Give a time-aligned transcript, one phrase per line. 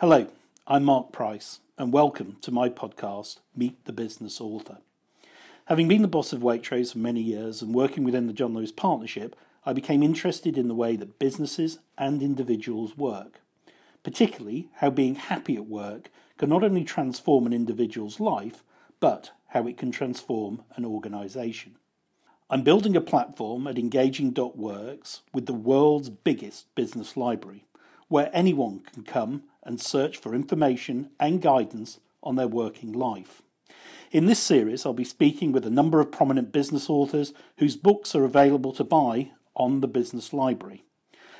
[0.00, 0.28] Hello,
[0.66, 4.78] I'm Mark Price, and welcome to my podcast, Meet the Business Author.
[5.66, 8.72] Having been the boss of Waitrose for many years and working within the John Lewis
[8.72, 9.36] Partnership,
[9.66, 13.42] I became interested in the way that businesses and individuals work,
[14.02, 18.64] particularly how being happy at work can not only transform an individual's life,
[19.00, 21.74] but how it can transform an organisation.
[22.48, 27.66] I'm building a platform at Engaging.works with the world's biggest business library,
[28.08, 33.42] where anyone can come and search for information and guidance on their working life.
[34.10, 38.14] In this series, I'll be speaking with a number of prominent business authors whose books
[38.14, 40.84] are available to buy on the Business Library.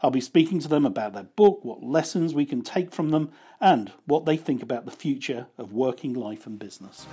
[0.00, 3.30] I'll be speaking to them about their book, what lessons we can take from them,
[3.60, 7.06] and what they think about the future of working life and business.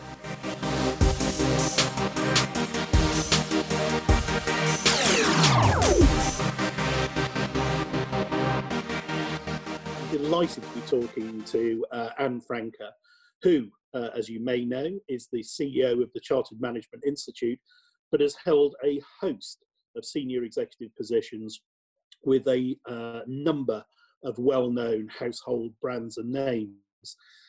[10.29, 12.91] Delighted to be talking to uh, Ann Francke,
[13.41, 17.59] who, uh, as you may know, is the CEO of the Chartered Management Institute,
[18.11, 19.65] but has held a host
[19.97, 21.63] of senior executive positions
[22.23, 23.83] with a uh, number
[24.23, 26.75] of well known household brands and names.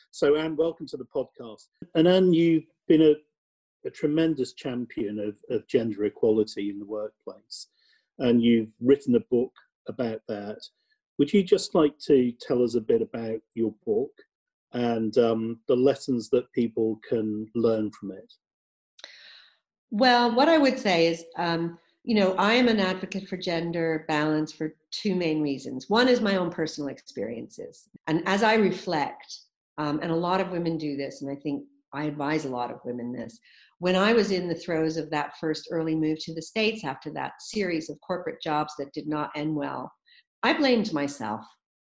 [0.09, 1.67] So, Ann, welcome to the podcast.
[1.93, 3.13] And, Ann, you've been a,
[3.85, 7.67] a tremendous champion of, of gender equality in the workplace,
[8.17, 9.53] and you've written a book
[9.87, 10.57] about that.
[11.21, 14.09] Would you just like to tell us a bit about your book
[14.73, 18.33] and um, the lessons that people can learn from it?
[19.91, 24.03] Well, what I would say is, um, you know, I am an advocate for gender
[24.07, 25.91] balance for two main reasons.
[25.91, 27.87] One is my own personal experiences.
[28.07, 29.41] And as I reflect,
[29.77, 32.71] um, and a lot of women do this, and I think I advise a lot
[32.71, 33.37] of women this.
[33.77, 37.11] When I was in the throes of that first early move to the States after
[37.11, 39.91] that series of corporate jobs that did not end well,
[40.43, 41.45] I blamed myself.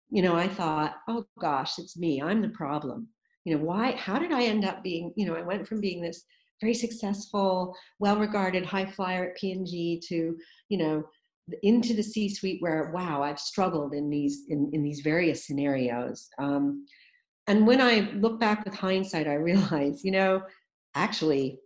[0.09, 2.21] You know, I thought, oh gosh, it's me.
[2.21, 3.07] I'm the problem.
[3.43, 6.01] You know, why, how did I end up being, you know, I went from being
[6.01, 6.23] this
[6.61, 10.37] very successful, well regarded high flyer at P&G to,
[10.69, 11.03] you know,
[11.63, 16.27] into the C suite where, wow, I've struggled in these, in, in these various scenarios.
[16.39, 16.85] Um,
[17.47, 20.41] and when I look back with hindsight, I realize, you know,
[20.95, 21.59] actually,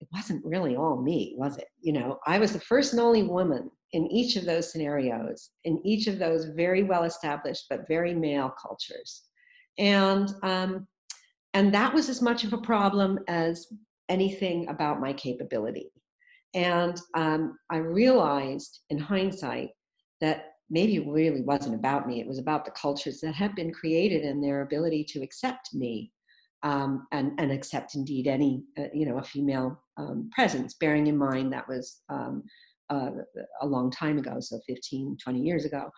[0.00, 1.68] it wasn't really all me, was it?
[1.82, 5.80] You know, I was the first and only woman in each of those scenarios, in
[5.84, 9.22] each of those very well established but very male cultures.
[9.78, 10.86] And, um,
[11.54, 13.66] and that was as much of a problem as
[14.08, 15.90] anything about my capability.
[16.54, 19.70] And um, I realized in hindsight
[20.20, 23.72] that maybe it really wasn't about me, it was about the cultures that had been
[23.72, 26.12] created and their ability to accept me.
[26.62, 31.16] Um, and, and accept indeed any, uh, you know, a female um, presence, bearing in
[31.16, 32.42] mind that was um,
[32.90, 33.10] uh,
[33.62, 35.90] a long time ago, so 15, 20 years ago,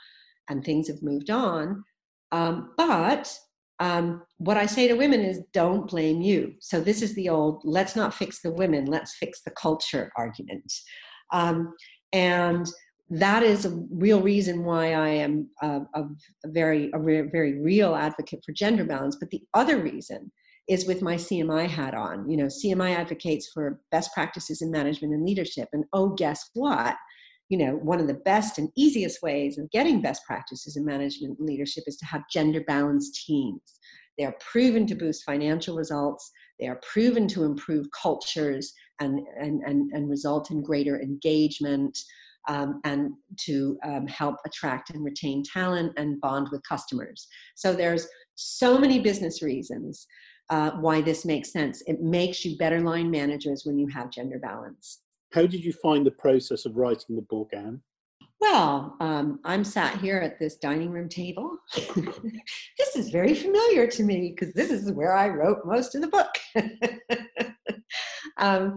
[0.49, 1.83] and things have moved on.
[2.31, 3.35] Um, but
[3.81, 6.55] um, what I say to women is don't blame you.
[6.61, 10.73] So this is the old let's not fix the women, let's fix the culture argument.
[11.33, 11.75] Um,
[12.13, 12.67] and
[13.11, 16.05] that is a real reason why I am a, a
[16.47, 19.17] very, a re- very real advocate for gender balance.
[19.19, 20.31] But the other reason
[20.69, 22.29] is with my CMI hat on.
[22.29, 25.69] You know, CMI advocates for best practices in management and leadership.
[25.73, 26.97] And oh, guess what?
[27.49, 31.39] You know, one of the best and easiest ways of getting best practices in management
[31.39, 33.61] and leadership is to have gender balanced teams.
[34.19, 36.31] They are proven to boost financial results.
[36.61, 41.99] They are proven to improve cultures and, and, and, and result in greater engagement
[42.49, 47.27] um, and to um, help attract and retain talent and bond with customers.
[47.55, 50.07] So there's so many business reasons
[50.53, 51.83] uh, why this makes sense.
[51.87, 55.01] It makes you better line managers when you have gender balance.
[55.33, 57.81] How did you find the process of writing the book, Ann?
[58.39, 61.57] Well, um, I'm sat here at this dining room table.
[61.75, 66.09] this is very familiar to me because this is where I wrote most of the
[66.09, 66.29] book.
[68.37, 68.77] um,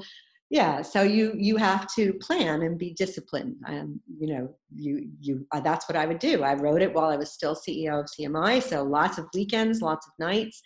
[0.49, 3.55] yeah, so you you have to plan and be disciplined.
[3.67, 6.43] Um, you know, you you uh, that's what I would do.
[6.43, 10.07] I wrote it while I was still CEO of CMI, so lots of weekends, lots
[10.07, 10.61] of nights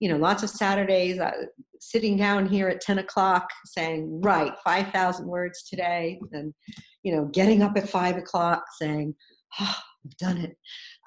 [0.00, 1.32] you know, lots of Saturdays uh,
[1.80, 6.20] sitting down here at 10 o'clock saying, right, 5,000 words today.
[6.32, 6.54] And,
[7.02, 9.14] you know, getting up at five o'clock saying,
[9.60, 10.56] oh, I've done it.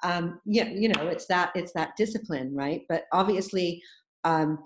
[0.02, 2.82] Um, yeah, you know, it's that, it's that discipline, right?
[2.88, 3.82] But obviously,
[4.24, 4.58] um,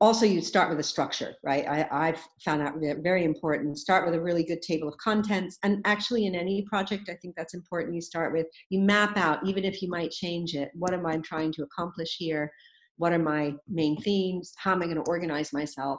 [0.00, 1.66] also you start with a structure, right?
[1.66, 3.78] I, I've found out very important.
[3.78, 5.58] Start with a really good table of contents.
[5.62, 7.94] And actually in any project, I think that's important.
[7.94, 11.16] You start with, you map out, even if you might change it, what am I
[11.18, 12.50] trying to accomplish here?
[12.96, 15.98] What are my main themes how am i going to organize myself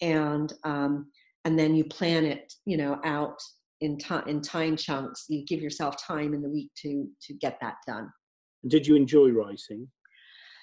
[0.00, 1.06] and um,
[1.44, 3.38] and then you plan it you know out
[3.80, 7.58] in time in time chunks you give yourself time in the week to to get
[7.60, 8.08] that done
[8.68, 9.88] did you enjoy writing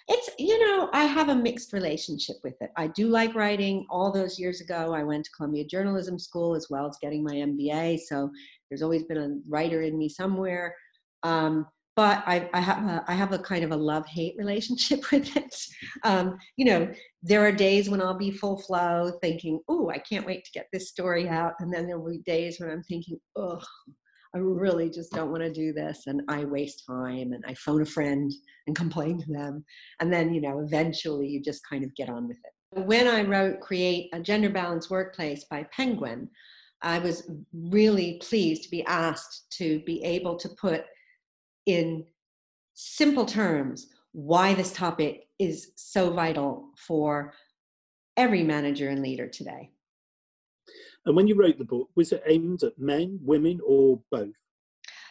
[0.08, 2.72] It's, you know, I have a mixed relationship with it.
[2.76, 3.86] I do like writing.
[3.90, 7.36] All those years ago, I went to Columbia Journalism School as well as getting my
[7.36, 8.00] MBA.
[8.00, 8.30] So
[8.70, 10.76] there's always been a writer in me somewhere.
[11.24, 15.00] Um, but I, I, have a, I have a kind of a love hate relationship
[15.12, 15.56] with it.
[16.04, 16.92] Um, you know,
[17.22, 20.68] there are days when I'll be full flow thinking, oh, I can't wait to get
[20.72, 21.54] this story out.
[21.60, 23.62] And then there will be days when I'm thinking, oh,
[24.34, 26.04] I really just don't want to do this.
[26.08, 28.32] And I waste time and I phone a friend
[28.68, 29.66] and complain to them.
[30.00, 32.86] And then, you know, eventually you just kind of get on with it.
[32.86, 36.30] When I wrote Create a Gender Balanced Workplace by Penguin,
[36.82, 40.86] I was really pleased to be asked to be able to put
[41.66, 42.06] in
[42.74, 47.34] simple terms why this topic is so vital for
[48.18, 49.72] every manager and leader today.
[51.06, 54.36] And when you wrote the book, was it aimed at men, women, or both?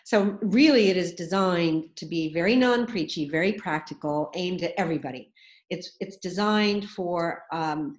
[0.05, 5.33] So, really, it is designed to be very non preachy, very practical, aimed at everybody.
[5.69, 7.99] It's, it's designed for, um,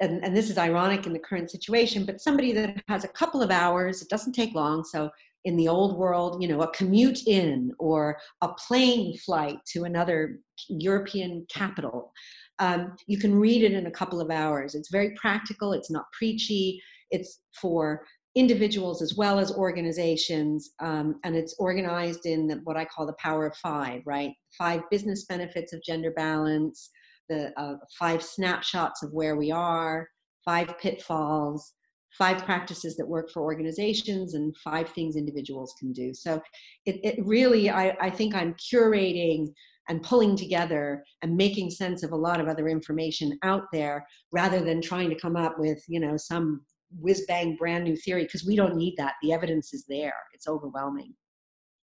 [0.00, 3.42] and, and this is ironic in the current situation, but somebody that has a couple
[3.42, 4.84] of hours, it doesn't take long.
[4.84, 5.10] So,
[5.46, 10.40] in the old world, you know, a commute in or a plane flight to another
[10.68, 12.12] European capital.
[12.58, 14.74] Um, you can read it in a couple of hours.
[14.74, 16.82] It's very practical, it's not preachy,
[17.12, 18.04] it's for
[18.34, 23.46] individuals as well as organizations, um, and it's organized in what I call the power
[23.46, 24.32] of five, right?
[24.58, 26.90] Five business benefits of gender balance,
[27.28, 30.08] the uh, five snapshots of where we are,
[30.44, 31.72] five pitfalls,
[32.18, 36.14] five practices that work for organizations, and five things individuals can do.
[36.14, 36.40] So
[36.84, 39.48] it, it really, I, I think I'm curating
[39.88, 44.60] and pulling together and making sense of a lot of other information out there rather
[44.64, 46.62] than trying to come up with you know some
[46.98, 49.14] whiz bang brand new theory because we don't need that.
[49.22, 50.14] The evidence is there.
[50.32, 51.14] It's overwhelming.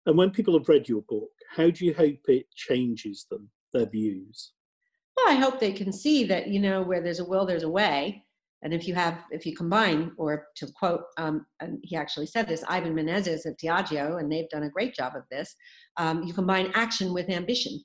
[0.06, 3.86] And when people have read your book, how do you hope it changes them, their
[3.86, 4.54] views?
[5.18, 7.69] Well, I hope they can see that, you know, where there's a will, there's a
[7.69, 8.24] way.
[8.61, 12.47] And if you have, if you combine, or to quote, um, and he actually said
[12.47, 15.56] this, Ivan Menezes at Diageo, and they've done a great job of this,
[15.97, 17.81] um, you combine action with ambition,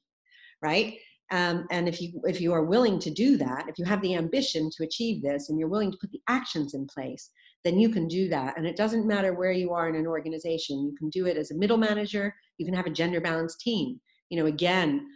[0.63, 0.99] right?
[1.31, 4.15] Um, and if you if you are willing to do that, if you have the
[4.15, 7.31] ambition to achieve this, and you're willing to put the actions in place,
[7.65, 8.59] then you can do that.
[8.59, 10.85] And it doesn't matter where you are in an organization.
[10.85, 12.35] You can do it as a middle manager.
[12.59, 14.01] You can have a gender balanced team.
[14.29, 15.07] You know, again,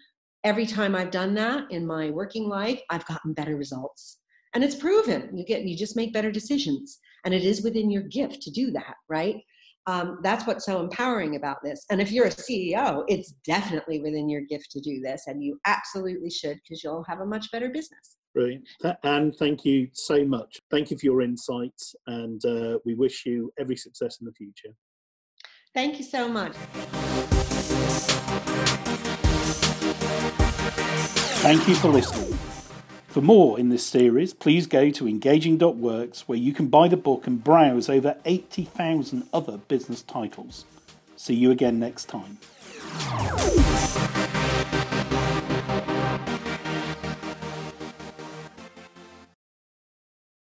[0.44, 4.18] every time I've done that in my working life, I've gotten better results.
[4.54, 5.36] And it's proven.
[5.36, 6.98] You get you just make better decisions.
[7.24, 9.42] And it is within your gift to do that, right?
[9.88, 11.86] um, that's what's so empowering about this.
[11.90, 15.58] And if you're a CEO, it's definitely within your gift to do this, and you
[15.64, 18.16] absolutely should because you'll have a much better business.
[18.34, 18.68] Brilliant.
[19.02, 20.60] And thank you so much.
[20.70, 24.74] Thank you for your insights, and uh, we wish you every success in the future.
[25.72, 26.52] Thank you so much.
[31.40, 32.37] Thank you for listening.
[33.18, 37.26] For more in this series, please go to engaging.works where you can buy the book
[37.26, 40.64] and browse over 80,000 other business titles.
[41.16, 42.38] See you again next time.